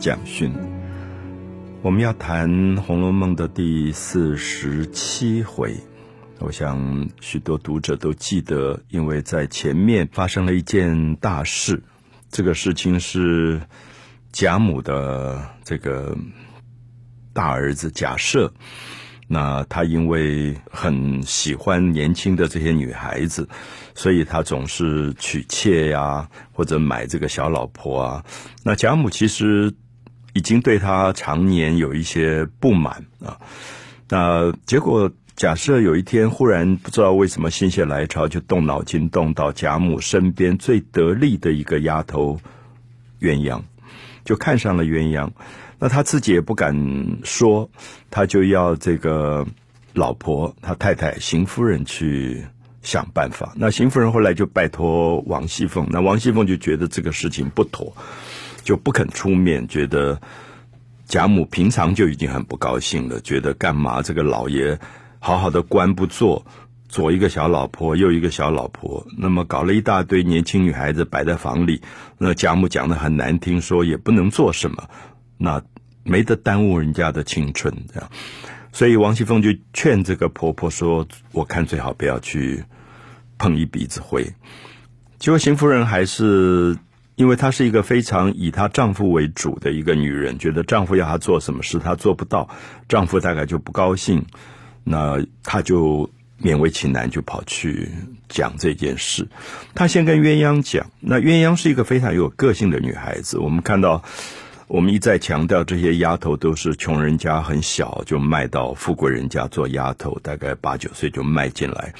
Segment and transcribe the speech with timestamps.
[0.00, 0.50] 讲训。
[1.82, 2.50] 我们要谈
[2.80, 5.76] 《红楼梦》的第四十七回，
[6.38, 11.82] 我想许多读者都记得，因为在前面发生了一件大事，
[12.30, 13.60] 这个事情是
[14.32, 16.16] 贾母的这个
[17.34, 18.50] 大儿子贾赦。
[19.32, 23.48] 那他因为很喜欢年轻的这些女孩子，
[23.94, 28.24] 所以他总是娶妾呀，或者买这个小老婆啊。
[28.64, 29.72] 那贾母其实
[30.32, 33.38] 已经对他常年有一些不满啊。
[34.08, 42.40] 那结果假设有一天忽然不知道为什么心血来潮，就动脑筋动到贾母身边最得力的一个丫头
[43.20, 43.62] 鸳鸯，
[44.24, 45.30] 就看上了鸳鸯。
[45.78, 46.76] 那他自己也不敢
[47.24, 47.70] 说，
[48.10, 49.46] 他就要这个
[49.94, 52.44] 老婆，他太太邢夫人去
[52.82, 53.54] 想办法。
[53.56, 57.96] 那邢夫人后来就拜托王熙凤，那王熙凤就觉得这个事情不妥，
[58.62, 59.66] 就不肯出面。
[59.68, 60.20] 觉得
[61.06, 64.78] 贾母平常就已经很不高兴了，觉得干嘛这个老爷
[65.18, 66.44] 好好的官不做，
[66.88, 71.82] 左一个小老婆，右一个小老婆，那么搞了一大堆年轻女孩子摆在房里，
[72.18, 74.88] 那贾母讲的很难听，说也不能做什么。
[75.36, 75.62] 那
[76.02, 78.10] 没得耽误人家的青春，这样，
[78.72, 82.64] 所以王熙凤就劝这个婆婆说：“我看最好不要去
[83.36, 84.32] 碰一鼻子灰。”
[85.18, 86.78] 结果邢夫人还是
[87.20, 92.48] 因为她是一个非常以她丈夫为主的一个女人，觉得丈夫要她做什么事她做不到，
[92.88, 94.24] 丈夫大概就不高兴，
[94.84, 96.08] 那她就
[96.42, 97.90] 勉为其难就跑去
[98.30, 99.28] 讲这件事。
[99.74, 104.02] 她先跟鸳鸯讲，那鸳鸯是一个非常有个性的女孩子，我们看到。
[104.72, 111.92] 我们一再强调，这些丫头都是穷人家很小就卖到富贵人家做丫头，大概八九岁就卖进来。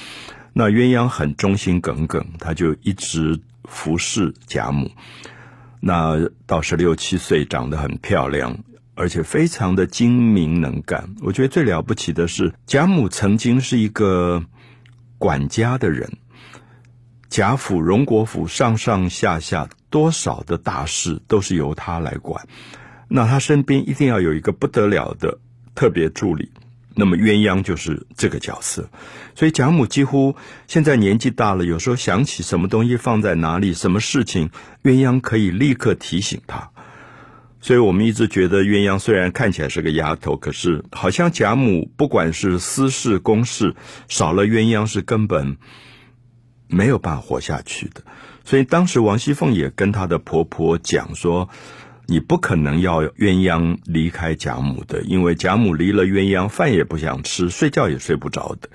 [0.53, 4.91] 那鸳鸯很忠心耿耿，她就一直服侍贾母。
[5.81, 8.59] 那到十六七岁，长得很漂亮，
[8.95, 11.15] 而且非常的精明能干。
[11.23, 14.45] 我觉得最了不起的是，贾母曾经是一个
[15.19, 16.19] 管家的人。
[17.31, 22.47] 贾府、荣国府上上下下多少的大事都是由他来管，
[23.09, 25.39] 那他身边一定要有一个不得了的
[25.75, 26.51] 特别助理，
[26.95, 28.89] 那么鸳鸯就是这个角色。
[29.35, 30.37] 所以贾母几乎
[30.67, 34.51] 现在年纪大了，有时候想起什么东西放在哪里，什么事情，
[34.83, 36.71] 鸳鸯可以立刻提醒她。
[37.61, 43.75] 所以我们一直觉得鸳鸯虽然看起来是个丫头，可是好像贾母不管是私事公事，
[44.09, 45.57] 少了鸳鸯是根本。
[46.73, 48.05] 没有办法活下去的，
[48.45, 51.49] 所以当时王熙凤也跟她的婆婆讲说
[52.11, 58.69] ：“你不可能要鸳鸯离开贾母的，因为贾母离了鸳鸯，饭也不想吃，睡觉也睡不着的，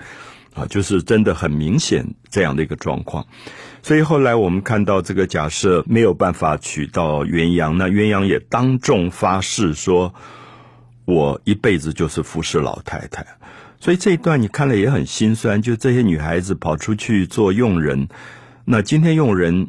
[0.54, 3.26] 啊，就是真的很明显这样的一个状况。
[3.82, 10.14] 所以后来我们看到这个假设没有办法娶到鸳鸯，那鸳鸯也当众发誓说：
[11.04, 13.26] 我一辈子就是服侍老太太。”
[13.78, 18.08] 所以这一段你看了也很心酸，就这些女孩子跑出去做佣人，
[18.64, 19.68] 那今天佣人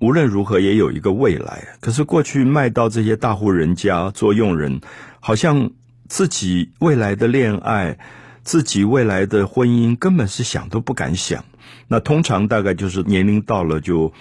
[0.00, 4.80] 无论如何也有一个未来，可是过去卖到这些大户人家做佣人，
[5.20, 5.70] 好像
[6.08, 7.98] 自己未来的恋爱、
[8.42, 11.44] 自己未来的婚姻根本是想都不敢想。
[11.88, 14.12] 那通常大概就是年龄到了就。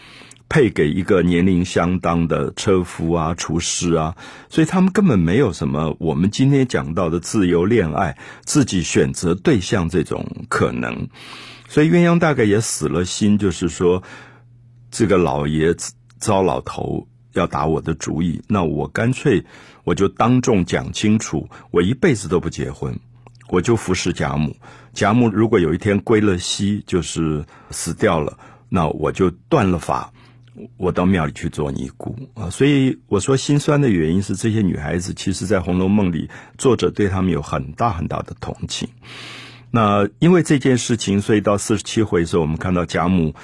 [0.50, 4.16] 配给一个年龄相当的车夫啊、厨师啊，
[4.48, 11.10] 所以他们根本没有什么我们今天讲到的自由恋爱、自己选择对象这种可能。
[11.68, 14.04] 所以鸳鸯大概也死了心，就是说，
[14.92, 19.46] 这个老爷子糟老头要打我的主意，那我干脆
[19.84, 23.00] 我就当众讲清楚，我一辈子都不结婚，
[23.50, 24.56] 我就服侍贾母。
[24.94, 28.38] 贾母如果有一天归了西，就是死掉了，
[28.70, 30.12] 那我就断了法。
[30.78, 38.90] 我到庙里去做尼姑啊，所以我说心酸的原因是这些女孩子，其实，在《红楼梦》里，作者对他们有很大很大的同情。
[39.70, 43.36] 那因为这件事情，所以到四十七回的时候，我们看到贾母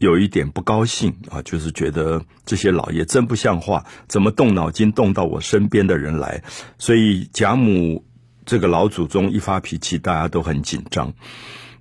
[0.00, 6.42] 有一点不高兴啊，就是觉得这些老爷真不像话，怎么动脑筋动到我身边的人来？
[6.78, 8.04] 所以贾母
[8.44, 11.12] 这个老祖宗一发脾气，大家都很紧张。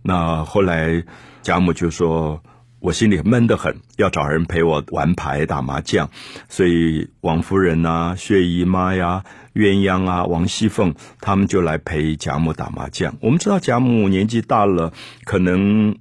[0.04, 1.04] 那后来
[1.42, 2.44] 贾母就说。
[2.82, 6.10] 我心里闷得很，要找人陪我玩牌打麻将，
[6.48, 13.18] 所以王夫人呐、薛姨妈呀、鸳鸯啊、王熙凤他们就来陪贾母打麻将。
[13.20, 14.94] 我们知道贾母年纪大了，
[15.26, 15.98] 可能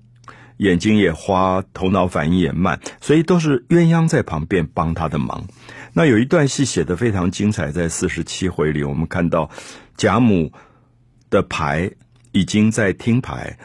[0.59, 5.45] 眼睛也花，头脑反应也慢，所以都是鸳鸯在旁边帮她的忙。
[5.93, 9.51] 那有一段戏写的非常精彩，在四十七回里，我们看到
[9.97, 10.53] 贾母
[11.31, 11.91] 的牌
[12.33, 13.59] 已经在听牌，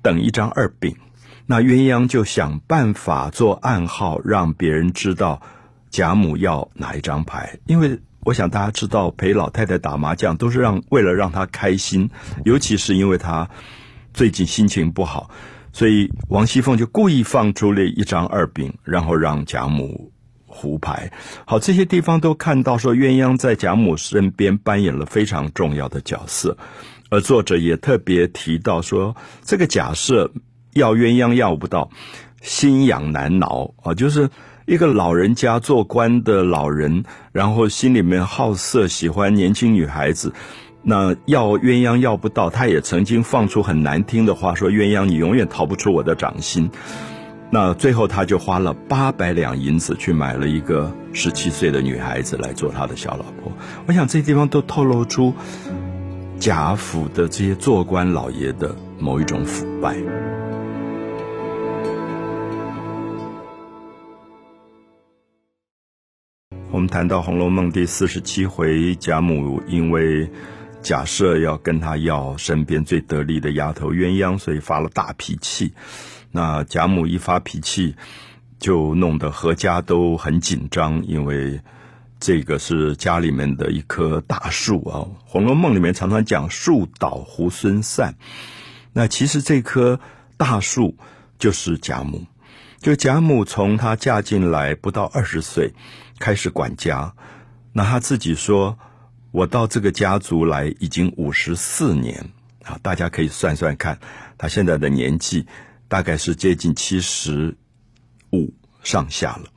[0.00, 0.96] 等一张二饼。
[1.46, 5.40] 那鸳鸯就想办法做暗号，让别人知道
[5.90, 12.10] 贾母要哪一张牌，因为我想大家知道，陪老太太打麻将都是让为了让她开心，
[12.44, 13.48] 尤其是因为她
[14.12, 15.30] 最近心情不好，
[15.76, 20.10] 所以王熙凤就故意放出了一张二饼，然后让贾母
[20.46, 21.12] 胡牌。
[21.44, 26.56] 好，这些地方都看到说鸳鸯在贾母身边扮演了非常重要的角色，
[27.10, 30.32] 而作者也特别提到说，这个假设
[30.72, 31.90] 要鸳鸯要不到，
[32.40, 34.30] 心痒难挠啊，就是。
[34.68, 40.34] 一个老人家做官的老人，然后心里面好色，喜欢年轻女孩子，
[40.88, 46.70] 那要鸳鸯要不到，他也曾经放出很难听的话，说鸳鸯你永远逃不出我的掌心。
[47.50, 53.52] 那最后他就花了八百两银子去买了一个十七岁的女孩子来做他的小老婆。
[53.86, 55.34] 我想这地方都透露出
[56.38, 59.96] 贾府的这些做官老爷的某一种腐败。
[66.70, 70.30] 我们谈到《红楼梦》第四十七回，贾母因为
[70.86, 75.72] 假设要跟他要身边最得力的丫头鸳鸯，所以发了大脾气。
[76.30, 77.96] 那贾母一发脾气，
[78.60, 81.60] 就弄得何家都很紧张，因为
[82.20, 84.94] 这个是家里面的一棵大树啊。
[85.24, 88.14] 《红楼梦》里面常常讲“树倒猢狲散”，
[88.94, 89.98] 那其实这棵
[90.36, 90.96] 大树
[91.36, 92.26] 就是贾母。
[92.78, 95.72] 就贾母从她嫁进来不到二十岁。
[96.20, 97.12] 开始管家，
[97.72, 98.78] 那她自己说
[99.36, 102.30] ：“我到这个家族来已经五十四年
[102.64, 103.98] 啊，大家可以算算看，
[104.38, 105.44] 他现在的年纪
[105.88, 107.54] 大概是接近七十
[108.32, 109.50] 五上下了。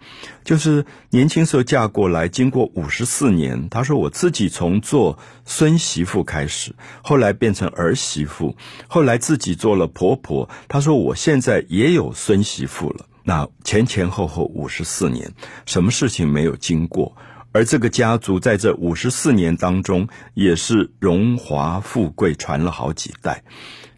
[0.43, 8.57] 就是年轻时候嫁过来，经过五十四年，他说我自己从做孙媳妇开始，后来变成儿媳妇，
[8.89, 10.49] 后来自己做了婆婆。
[10.67, 15.31] 他说我现在也有孙媳妇了。”那前前后后五十四年，
[15.65, 17.15] 什么事情没有经过？
[17.51, 23.43] 而这个家族在这五十四年当中，也是荣华富贵传了好几代，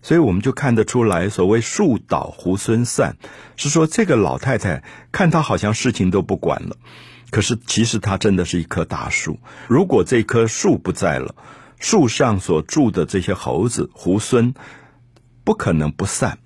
[0.01, 3.17] 所以我们就看得出来，所谓树倒猢狲散，
[3.57, 6.77] 是说这个老太太看她好像事情都不管了，
[7.29, 9.39] 可是其实她真的是一棵大树。
[9.67, 11.35] 如果这棵树不在了，
[11.77, 14.53] 树上所住的这些猴子猢狲，
[15.43, 16.39] 不可能不散。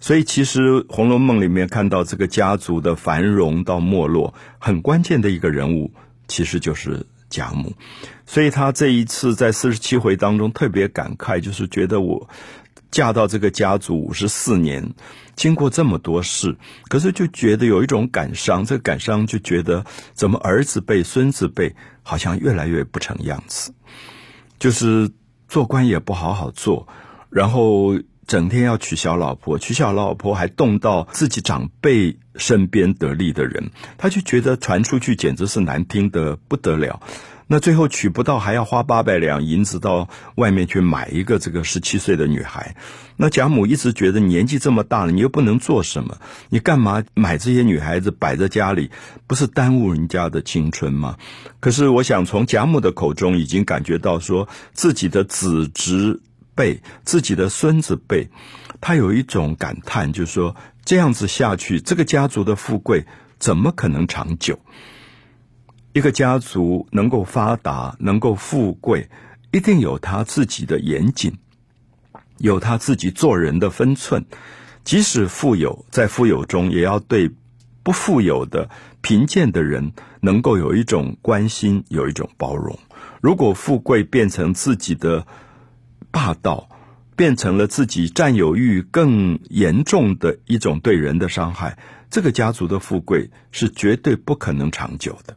[0.00, 5.92] 所以，其实《红楼梦》里面看到这个家族的繁荣到没落，很关键的一个人物，
[6.28, 7.72] 其实就是贾母。
[8.26, 12.28] 所以，他这一次在四十七回当中特别感慨，就是觉得我
[12.90, 14.94] 嫁到这个家族五十四年，
[15.34, 16.56] 经过这么多事，
[16.88, 18.64] 可是就觉得有一种感伤。
[18.64, 23.72] 这个感伤就觉得，怎么儿子辈、孙子辈好像越来越不成样子，
[24.58, 25.10] 就是
[25.48, 26.86] 做官也不好好做，
[27.30, 27.98] 然后。
[28.28, 37.00] 整天要娶小老婆，娶小老婆还动到自己长辈身边得力的人，他就觉得传出去简直是难听的不得了。
[37.46, 42.76] 那最后娶不到，还要花八百两银子到外面去买一个这个十七岁的女孩。
[43.16, 46.18] 那贾母一直觉得年纪这么大了，你又不能做什么，
[46.50, 48.90] 你干嘛买这些女孩子摆在家里，
[49.26, 51.16] 不是耽误人家的青春吗？
[51.60, 56.20] 可是我想从贾母的口中已经感觉到，说自己的子侄。
[56.58, 58.28] 辈自己的孙子辈，
[58.80, 63.06] 他有一种感叹，就是说这样子下去，这个家族的富贵
[63.38, 64.58] 怎么可能长久？
[65.92, 69.08] 一个家族能够发达、能够富贵，
[69.52, 71.38] 一定有他自己的严谨，
[72.38, 74.24] 有他自己做人的分寸。
[74.82, 77.30] 即使富有，在富有中，也要对
[77.84, 78.68] 不富有的
[79.00, 82.76] 贫贱的人，能够有一种关心，有一种包容。
[83.20, 85.26] 如果富贵变成自己的，
[86.10, 86.68] 霸道
[87.16, 91.76] 变成了自己占有欲更严重的一种对人的伤害，
[92.10, 95.36] 这个家族的富贵是绝对不可能长久的。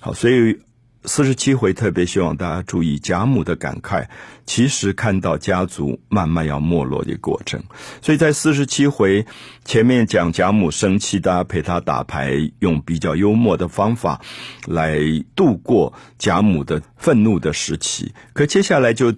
[0.00, 0.58] 好，所以
[1.04, 4.08] 四十七回特别希望大家注意贾母的感慨，
[4.44, 7.62] 其实看到家族慢慢要没落的过程。
[8.02, 9.24] 所以在四十七回
[9.64, 14.20] 前面讲贾母生气，大家陪他打牌，用比较幽默的方法
[14.66, 14.98] 来
[15.36, 18.12] 度过贾母的愤怒的时期。
[18.32, 19.14] 可接下来就。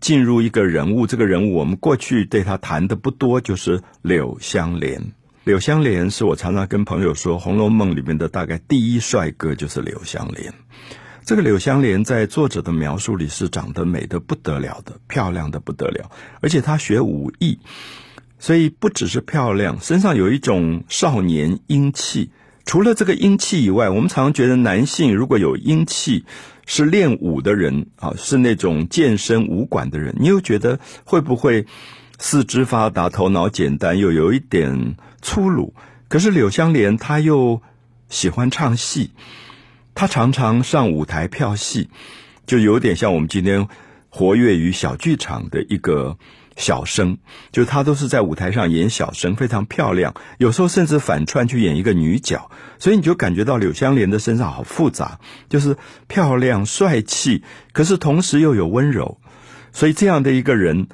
[0.00, 5.12] 进入一个人物，这个人物我们过去对他谈的不多，就是柳湘莲。
[5.44, 10.52] 柳湘莲是我常常跟朋友说，《红楼梦》里面的大概第一帅哥就是柳湘莲。
[11.24, 17.58] 这个柳湘莲在作者的描述里是长得美的不得了的，漂亮的不得了，而且她学武艺，
[18.38, 22.30] 所以不只是漂亮，身上有一种少年英气。
[22.68, 26.24] 除了这个阴气以外，我们常常觉得男性如果有阴气。
[26.70, 30.14] 是练武的人啊，是那种健身武馆的人。
[30.20, 31.64] 你又觉得会不会
[32.18, 35.72] 四肢发达、头脑简单，又有一点粗鲁？
[36.08, 37.62] 可是柳湘莲她又
[38.10, 39.12] 喜欢唱戏，
[39.94, 41.88] 他常常上舞台票戏，
[42.44, 43.66] 就有点像我们今天
[44.10, 46.18] 活跃于小剧场的一个
[46.58, 47.16] 小生，
[47.50, 59.18] 就他都是在舞台上演小生，非常漂亮，有时候甚至反串去演一个女角，所以你就感觉到柳香莲的身上好复杂，就是漂亮帅气，可是同时又有温柔，
[59.72, 60.88] 所以这样的一个人。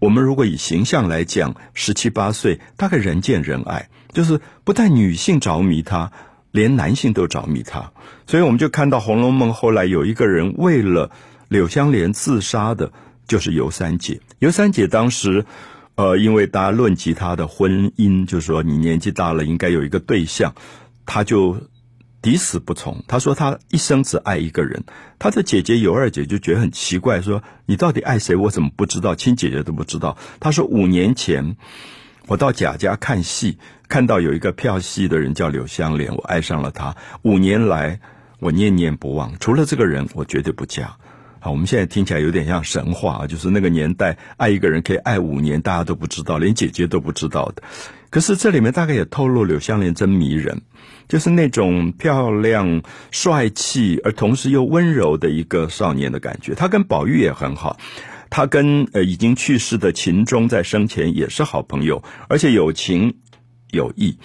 [0.00, 6.12] 我们如果以形象来讲，十七八岁大概人见人爱，就是不但女性着迷他，
[6.50, 7.90] 连男性都着迷他。
[8.26, 11.10] 所以我们就看到《红楼梦》后来有一个人为了
[11.48, 12.92] 柳香莲自杀的，
[13.26, 14.20] 就是尤三姐。
[14.38, 15.44] 尤三姐当时，
[15.94, 20.54] 呃，因为大家论及她的婚姻，就是说你年纪大了应该有一个对象，
[21.06, 21.56] 她就。
[22.24, 23.04] 抵死不从。
[23.06, 24.84] 她说她一生只爱一个人。
[25.18, 28.34] 她的姐姐尤二姐就觉得很奇怪，说你到底爱谁？
[28.34, 29.14] 我怎么不知道？
[29.14, 30.16] 亲姐姐都不知道。
[30.40, 31.58] 他说五年前
[32.26, 36.96] 我到贾家看戏，看到有一个票戏的人叫柳香莲，我爱上了他。
[37.20, 38.00] 五年来
[38.38, 40.96] 我念念不忘，除了这个人，我绝对不嫁。
[41.44, 47.62] 好，我们现在听起来有点像神话啊，就是那个年代爱一个人可以爱五年，大家都不知道，连姐姐都不知道的。
[48.08, 50.62] 可是这里面大概也透露柳香莲真迷人。
[51.06, 56.54] 就是那种漂亮、帅气，而同时又温柔的一个少年的感觉。
[56.54, 57.76] 他跟宝玉也很好，
[58.30, 63.14] 他跟呃已经去世的秦钟在生前也是好朋友，而且有情
[63.70, 64.16] 有义。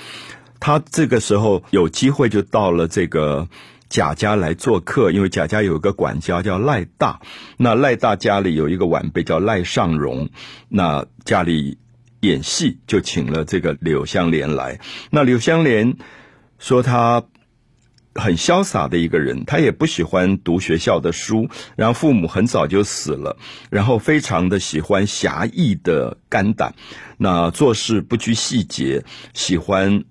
[0.62, 3.46] 他这个时候有机会就到了这个
[3.90, 7.20] 贾家来做客，因为贾家有一个管家叫赖大，
[7.58, 10.30] 那赖大家里有一个晚辈叫赖尚荣，
[10.70, 11.78] 那家里
[12.22, 14.80] 演戏就请了这个柳香莲来，
[15.12, 15.98] 那柳香莲。
[16.62, 17.24] 说他
[18.16, 23.38] 很潇洒的一个人，他也不喜欢读学校的书，然后父母很早就死了，
[23.70, 26.76] 然后非常的喜欢侠义的肝胆，
[27.18, 30.04] 那做事不拘细节，喜欢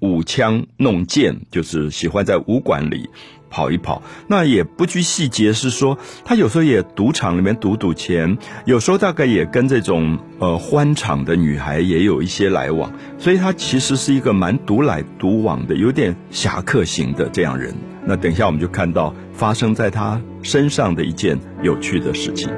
[0.00, 3.10] 舞枪弄剑，就是喜欢在武馆里。
[3.48, 8.36] 跑一跑，那也不拘细节，是说他有时候也赌场里面赌赌钱，
[8.66, 17.72] 有时候大概也跟这种呃欢场的女孩也有一些来往，所以他其实是一个蛮独来独往的，有点侠客型的这样人。
[18.04, 22.50] 那等一下我们就看到发生在他身上的一件有趣的事情。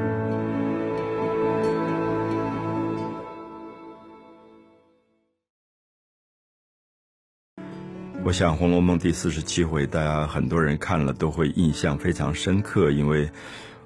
[8.28, 13.26] 我想《红楼梦》第四十七回，大家很多人看了都会印象非常深刻，因为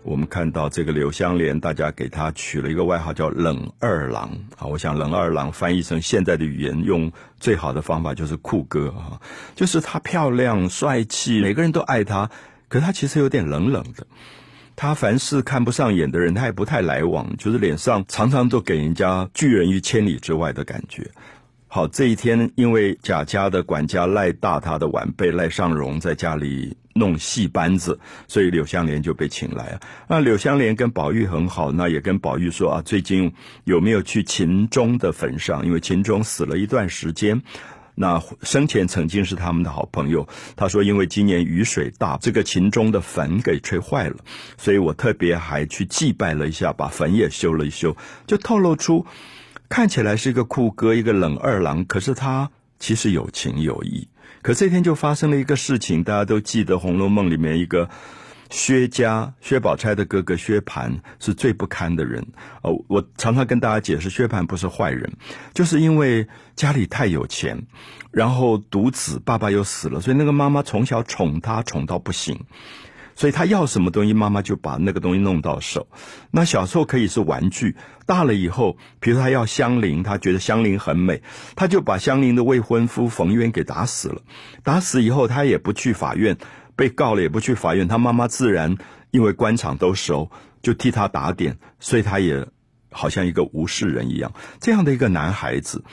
[0.03, 4.67] 我们看到这个柳香莲，大家给她取了一个外号叫“冷二郎”啊。
[4.67, 9.23] 我想“冷二郎”翻译成现在的语言，用最好的方法就是酷哥啊，
[9.55, 12.29] 就是她漂亮帅气，每个人都爱她，
[12.67, 14.05] 可她其实有点冷冷的。
[14.75, 21.09] 她凡是看不上眼的人，她也不太来往，就是脸上常常都给人家拒人于千里之外的感觉。
[21.75, 27.99] 好，这一天因为贾家的管家赖大，他的晚辈赖尚荣在家里弄戏班子，
[28.29, 29.81] 所以柳香莲就被请来了。
[30.07, 33.33] 那柳香莲跟宝玉很好，那也跟宝玉说啊，最近
[33.65, 35.65] 有没有去秦钟的坟上？
[35.65, 37.41] 因为秦钟死了一段时间，
[37.95, 40.29] 那生前曾经是他们的好朋友。
[40.57, 44.17] 他说，因为今年雨水大，这个秦钟的坟给吹坏了，
[44.59, 49.07] 所以我特别还去祭拜了一下，把坟也修了一修，就透露出。
[49.73, 54.07] 看起来是一个酷哥，一个冷二郎，可是他其实有情有义。
[54.43, 57.89] 可这天就发生了一个事情，大家都记得《红楼梦》里面一个
[58.51, 62.23] 薛家薛宝钗的哥哥薛蟠是最不堪的人。
[62.61, 65.11] 哦，我常常跟大家解释，薛蟠不是坏人，
[65.55, 67.67] 就是因为家里太有钱，
[68.11, 72.45] 然后独子，爸爸又死了，所以那个妈妈从小宠他，宠到不行。
[73.15, 75.87] 所以他要什么东西，妈妈就把那个东西弄到手。
[76.31, 77.77] 那小时候可以是玩具，
[78.07, 81.23] 大了以后，比如他要香菱，他觉得香菱很美，
[81.55, 84.23] 他就把香菱的未婚夫冯渊给打死了。
[84.63, 86.37] 打死以后，他也不去法院，
[86.75, 87.87] 被告了也不去法院。
[87.87, 88.77] 他妈妈自然
[89.11, 90.31] 因为官场都熟，
[90.63, 92.47] 就替他打点，所以他也
[92.91, 94.33] 好像一个无事人一样。
[94.61, 95.85] 这样的一个男孩子，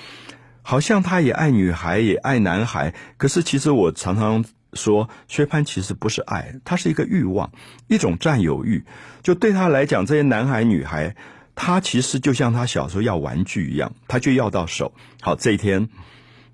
[0.62, 2.94] 好像他也爱女孩，也爱男孩。
[3.18, 4.46] 可是其实我常常。
[4.74, 7.52] 说薛蟠其实不是爱，他是一个欲望，
[7.88, 8.84] 一种占有欲。
[9.24, 11.16] 就对他来讲，这些男孩女孩，
[11.56, 14.94] 他其实就像他小时候要玩具一样，他就要到手。
[15.22, 15.90] 好，这一天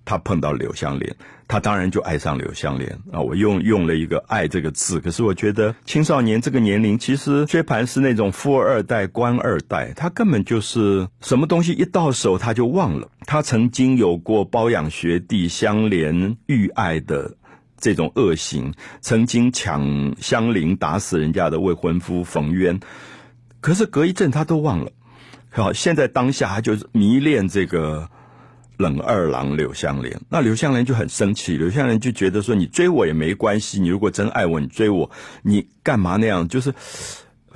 [0.04, 1.16] 他碰到柳香莲，
[1.48, 3.20] 他当然就爱上柳香莲啊。
[3.20, 13.10] 我用用了一个“爱”这个字，可是我觉得青少年这个年龄，其实薛蟠是那种富二代、官二代，他根本就是什么东西一到手他就忘了。
[13.26, 17.36] 他曾经有过包养学弟、香莲遇爱的。
[17.86, 22.80] 这种恶行，曾经抢香菱打死人家的未婚夫冯渊，
[23.62, 24.92] 可是隔一阵他都忘了。
[25.52, 28.10] 好，现在当下他就是迷恋这个
[28.78, 30.20] 冷二郎柳香莲。
[30.30, 35.12] 那柳香莲就很生气，柳香莲就觉得说：“你追我也没关系，你如果真爱我，你追我，
[35.44, 36.74] 你干嘛那样？”就是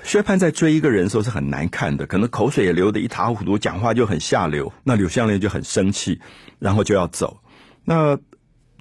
[0.04, 4.72] 薛蟠在追一个人的时候是很难看的，可能口水也流得一塌糊涂，讲话就很下流。
[4.84, 6.22] 那柳香莲就很生气，
[6.60, 7.40] 然后就要走。
[7.84, 8.20] 那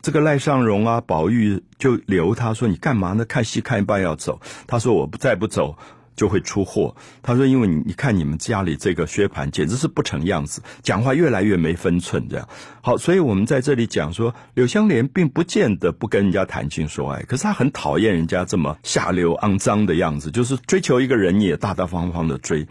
[0.03, 3.25] 这个赖尚荣啊，宝玉就留他说：“你干嘛呢？
[3.25, 5.77] 看戏看一半要走。”他说：“我不再不走。”
[6.19, 6.97] 就会出货。
[7.23, 12.49] 他说：“因为你你看你们家里这个薛蟠简直是不成样子，讲话越来越没分寸，这样
[12.81, 12.97] 好。
[12.97, 22.67] 所以我们在这里讲说，柳香莲并不见得不跟人家谈情说爱，可是他很讨厌人家这么下流肮脏的样子，就是追求一个人也大大方方的追。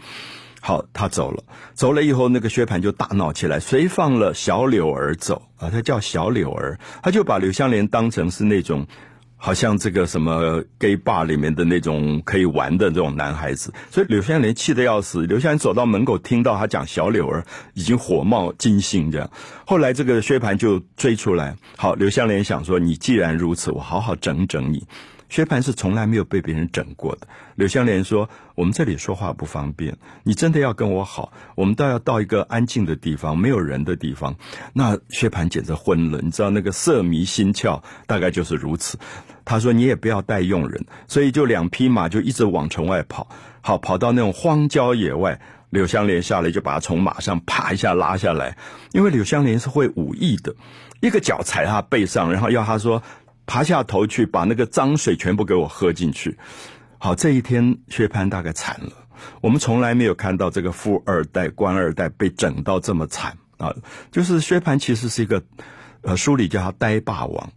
[0.60, 1.42] 好，他走了，
[1.74, 8.86] 走了以后，那个薛蟠就大闹起来，谁放了小柳儿走啊，他叫小柳儿，他就把柳香莲当成是那种。”
[9.40, 15.24] 好像这个什么 gay bar 里面的那种可以玩的这种男孩子，所以柳湘莲气得要死。
[15.28, 19.30] 柳湘莲走到门口，听到他讲小柳儿，已经火冒金星这样。
[19.64, 24.84] 后来这个薛蟠就追出来，好，柳湘莲想说：你既然如此，我好好整整你。
[25.28, 27.26] 薛蟠是从来没有被别人整过的。
[27.54, 34.36] 柳香莲说：“我们这里说话不方便，你真的要跟我好，我们倒要到一个安静的地方，没有人的地方。”
[34.72, 38.98] 那薛蟠简直昏了，你知道那个色迷心窍，大概就是如此。
[39.44, 43.28] 他说：“你也不要带佣人。”所以就两匹马就一直往城外跑，
[43.60, 45.40] 好跑到那种荒郊野外。
[45.70, 48.56] 柳香莲下来就把他从马上啪一下拉下来，
[48.92, 50.54] 因为柳香莲是会武艺的，
[51.00, 53.02] 一个脚踩他背上，然后要他说。
[53.48, 56.36] 爬下头去，把那个脏水全部给我喝进去。
[56.98, 58.92] 好，这一天薛蟠大概惨了。
[59.40, 63.74] 我们从来没有看到这个富二代、官二代被整到这么惨啊！
[64.12, 65.42] 就是薛蟠其实是一个，
[66.02, 67.50] 呃，书里叫他呆霸王，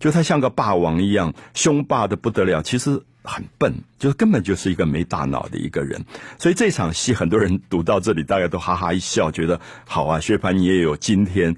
[0.00, 2.60] 就他像个霸王一样，凶霸的不得了。
[2.60, 6.04] 其实很笨，就根本就是一个没大脑的一个人。
[6.38, 11.54] 所以这场戏，很多人读到这里，大概都哈哈一笑，觉得好啊，薛蟠你也有今天。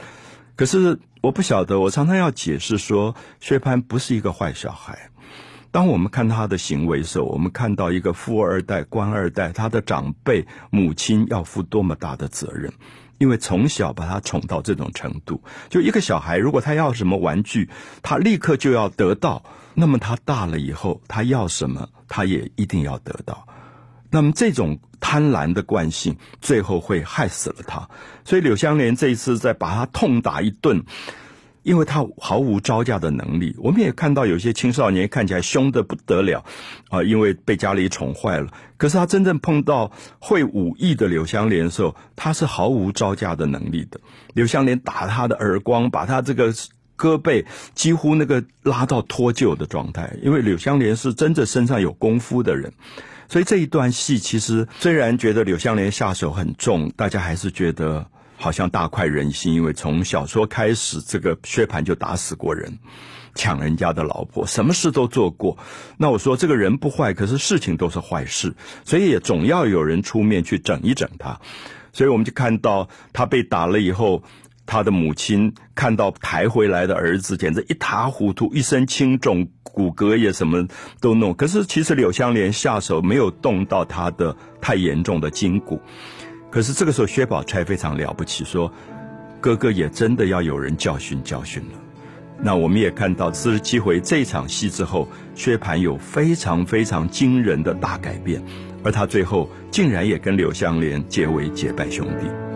[0.59, 0.99] 可是。
[1.21, 5.11] 我不晓得，我常常要解释说，薛蟠不是一个坏小孩。
[5.73, 12.73] 当我们看他的行为时候，我们看到一个富二代、官二代，他的长辈母亲要负多么大的责任，
[13.18, 15.42] 因为从小把他宠到这种程度。
[15.68, 17.68] 就一个小孩，如果他要什么玩具，
[18.01, 19.42] 他立刻就要得到，
[19.75, 23.44] 那么他大了以后，他要什么，他也一定要得到。
[24.11, 27.88] 那么这种贪婪的惯性，最后会害死了他。
[28.25, 30.83] 所以柳香莲这一次再把他痛打一顿，
[31.62, 33.55] 因为他毫无招架的能力。
[33.59, 36.44] 我们也看到有些青少年看起来凶的不得了，
[36.88, 38.49] 啊，因为被家里宠坏了。
[38.77, 44.01] 可是他真正碰到会武艺的柳香莲的时候，他是毫无招架的能力的。
[44.35, 46.53] 柳香莲打他的耳光，把他这个
[46.97, 47.44] 胳膊
[47.75, 50.16] 几乎那个拉到脱臼的状态。
[50.23, 52.73] 因为柳香莲是真的身上有功夫的人。
[53.29, 62.79] 所以这一段戏其实虽然觉得柳湘莲下手很重，大家还是觉得好像大快人心，因为从小说开始，这个薛蟠就打死过人，
[63.35, 65.59] 抢人家的老婆，什么事都做过。
[65.99, 71.41] 那我说这个人不坏，可是事情都是坏事，所以也总要有人出面去整一整他。
[71.93, 74.23] 所以我们就看到他被打了以后。
[74.70, 80.68] 他的母亲看到抬回来的儿子，简直一塌糊涂，一身轻重，骨骼也什么
[81.00, 81.33] 都弄。
[81.33, 85.81] 可是其实柳香莲下手没有动到他的太严重的筋骨。
[86.50, 88.70] 可是这个时候薛宝钗非常了不起，说
[89.40, 91.78] 哥哥也真的要有人教训教训了。
[92.38, 98.44] 那我们也看到四十七回这场戏之后，薛蟠有非常非常惊人的大改变，
[98.85, 102.47] 而他最后竟然也跟柳香莲结为结拜兄弟。